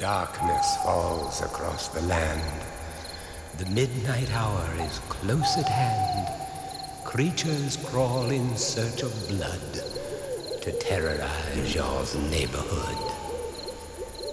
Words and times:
Darkness 0.00 0.78
falls 0.78 1.42
across 1.42 1.88
the 1.88 2.00
land. 2.00 2.62
The 3.58 3.66
midnight 3.66 4.34
hour 4.34 4.66
is 4.78 4.98
close 5.10 5.58
at 5.58 5.68
hand. 5.68 6.26
Creatures 7.04 7.76
crawl 7.76 8.30
in 8.30 8.56
search 8.56 9.02
of 9.02 9.12
blood 9.28 9.60
to 10.62 10.72
terrorize 10.72 11.74
your 11.74 12.02
neighborhood. 12.30 12.96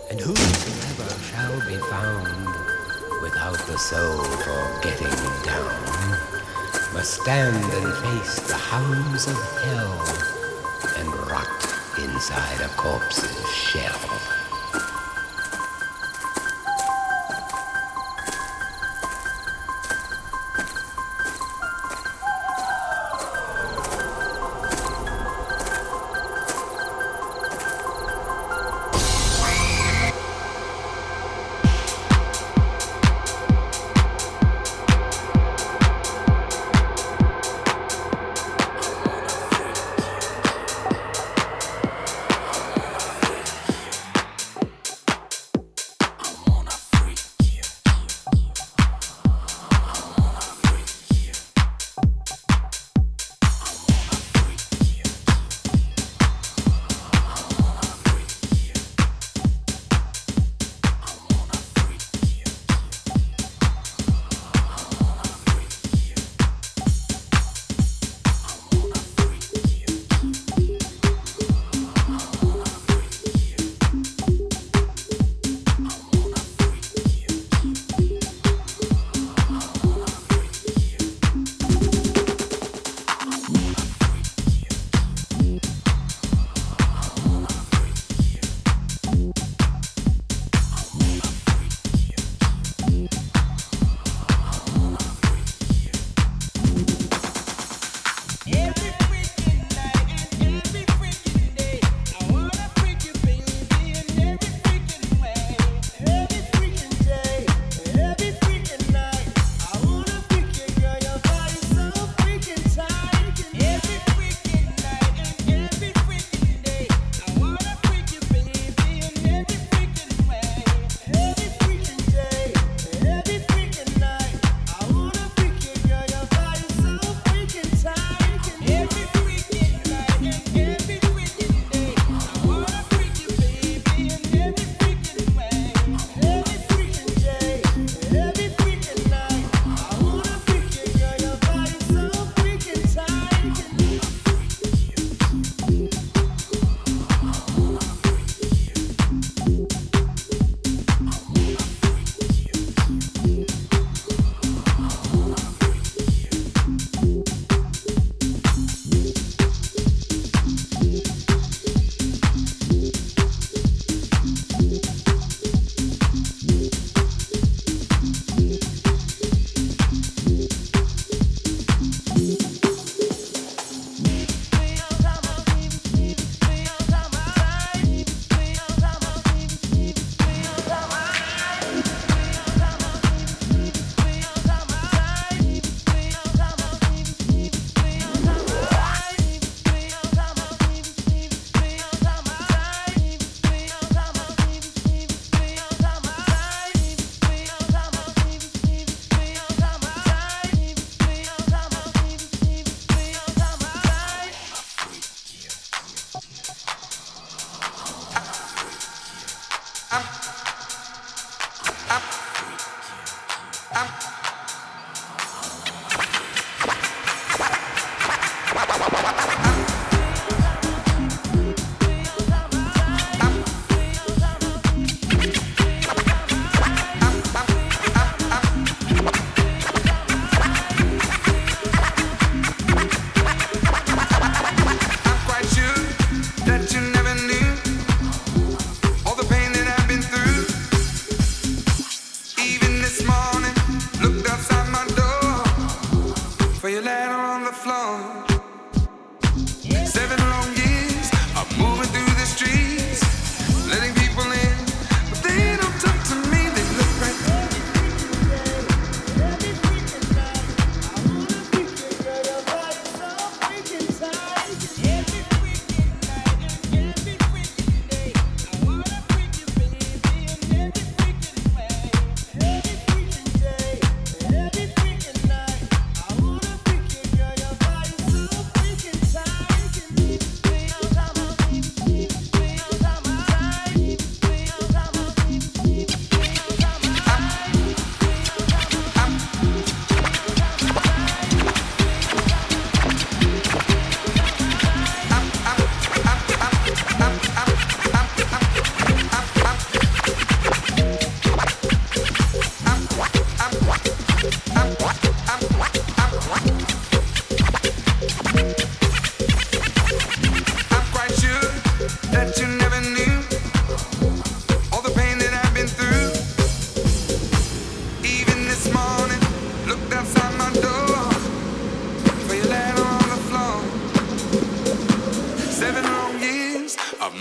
And 0.10 0.21
whosoever 0.21 1.10
shall 1.25 1.60
be 1.68 1.75
found 1.89 2.47
without 3.21 3.60
the 3.68 3.78
soul 3.78 4.24
for 4.24 4.79
getting 4.82 5.20
down 5.43 6.18
must 6.93 7.21
stand 7.24 7.74
and 7.74 7.93
face 8.06 8.39
the 8.47 8.56
hounds 8.56 9.28
of 9.28 9.36
hell 9.64 10.00
and 10.96 11.29
rot 11.29 11.61
inside 12.00 12.61
a 12.61 12.70
corpse's 12.78 13.52
shell. 13.52 14.36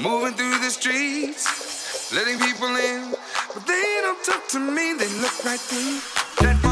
Moving 0.03 0.35
through 0.35 0.59
the 0.59 0.71
streets, 0.71 2.13
letting 2.13 2.39
people 2.39 2.69
in, 2.69 3.15
but 3.55 3.67
they 3.67 4.01
don't 4.03 4.23
talk 4.25 4.47
to 4.49 4.59
me, 4.59 4.93
they 4.93 5.09
look 5.21 5.43
right 5.43 5.59
through. 5.59 6.66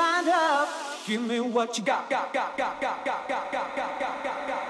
Mind 0.00 0.28
up. 0.28 0.68
Give 1.06 1.20
me 1.20 1.40
what 1.40 1.76
you 1.76 1.84
got. 1.84 2.08
got, 2.08 2.32
got, 2.32 2.56
got, 2.56 2.80
got, 2.80 3.04
got, 3.04 3.28
got, 3.28 3.52
got, 3.52 3.76
got, 3.76 3.98
got, 4.00 4.46
got, 4.48 4.69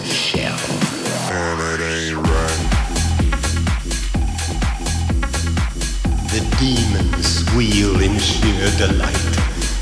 demons 6.61 7.25
squeal 7.25 7.99
in 8.01 8.15
sheer 8.19 8.69
delight. 8.77 9.33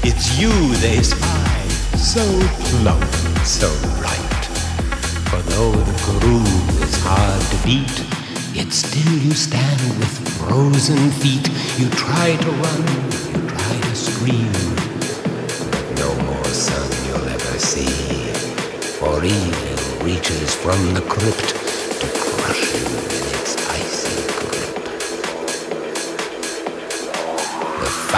It's 0.01 0.39
you 0.39 0.53
they 0.75 1.03
spy, 1.03 1.59
so 1.97 2.23
plump, 2.71 3.03
so 3.43 3.67
right. 3.99 4.43
For 5.27 5.41
though 5.51 5.75
the 5.75 5.97
groove 6.07 6.81
is 6.81 6.95
hard 7.03 7.43
to 7.51 7.57
beat, 7.67 7.95
yet 8.55 8.71
still 8.71 9.13
you 9.17 9.33
stand 9.33 9.81
with 9.99 10.13
frozen 10.37 11.11
feet. 11.19 11.49
You 11.77 11.89
try 11.89 12.37
to 12.45 12.51
run, 12.63 12.83
you 13.27 13.39
try 13.55 13.75
to 13.89 13.95
scream, 13.95 14.53
but 15.71 15.85
no 15.99 16.09
more 16.31 16.45
sun 16.45 16.89
you'll 17.07 17.27
ever 17.27 17.59
see. 17.59 17.91
For 18.99 19.21
evil 19.25 20.05
reaches 20.05 20.55
from 20.55 20.79
the 20.93 21.01
crypt 21.01 21.38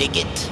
dig 0.00 0.16
it? 0.16 0.50